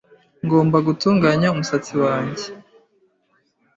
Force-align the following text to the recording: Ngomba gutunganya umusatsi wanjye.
Ngomba 0.45 0.77
gutunganya 0.87 1.47
umusatsi 1.53 1.93
wanjye. 2.03 2.45